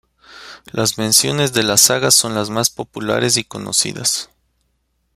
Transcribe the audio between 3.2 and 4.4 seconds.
y conocidas.